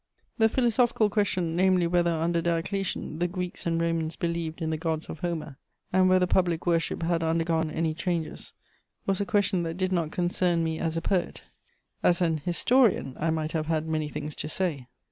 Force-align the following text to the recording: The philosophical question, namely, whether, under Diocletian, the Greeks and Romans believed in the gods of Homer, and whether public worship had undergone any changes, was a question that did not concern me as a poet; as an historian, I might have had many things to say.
The 0.39 0.49
philosophical 0.49 1.11
question, 1.11 1.55
namely, 1.55 1.85
whether, 1.85 2.09
under 2.09 2.41
Diocletian, 2.41 3.19
the 3.19 3.27
Greeks 3.27 3.67
and 3.67 3.79
Romans 3.79 4.15
believed 4.15 4.59
in 4.59 4.71
the 4.71 4.77
gods 4.77 5.05
of 5.11 5.19
Homer, 5.19 5.57
and 5.93 6.09
whether 6.09 6.25
public 6.25 6.65
worship 6.65 7.03
had 7.03 7.21
undergone 7.21 7.69
any 7.69 7.93
changes, 7.93 8.53
was 9.05 9.21
a 9.21 9.27
question 9.27 9.61
that 9.61 9.77
did 9.77 9.91
not 9.91 10.09
concern 10.09 10.63
me 10.63 10.79
as 10.79 10.97
a 10.97 11.01
poet; 11.01 11.41
as 12.01 12.19
an 12.19 12.37
historian, 12.39 13.15
I 13.19 13.29
might 13.29 13.51
have 13.51 13.67
had 13.67 13.87
many 13.87 14.09
things 14.09 14.33
to 14.37 14.49
say. 14.49 14.87